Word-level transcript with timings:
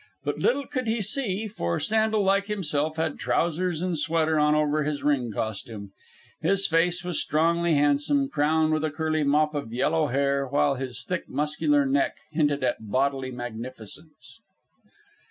But 0.23 0.39
little 0.39 0.65
could 0.65 0.87
he 0.87 0.99
see, 0.99 1.47
for 1.47 1.79
Sandel, 1.79 2.23
like 2.23 2.47
himself, 2.47 2.97
had 2.97 3.19
trousers 3.19 3.83
and 3.83 3.95
sweater 3.95 4.39
on 4.39 4.55
over 4.55 4.83
his 4.83 5.03
ring 5.03 5.31
costume. 5.31 5.91
His 6.41 6.65
face 6.65 7.03
was 7.03 7.21
strongly 7.21 7.75
handsome, 7.75 8.27
crowned 8.27 8.73
with 8.73 8.83
a 8.83 8.89
curly 8.89 9.21
mop 9.23 9.53
of 9.53 9.71
yellow 9.71 10.07
hair, 10.07 10.47
while 10.47 10.73
his 10.73 11.05
thick, 11.05 11.29
muscular 11.29 11.85
neck 11.85 12.17
hinted 12.31 12.63
at 12.63 12.89
bodily 12.89 13.29
magnificence. 13.29 14.39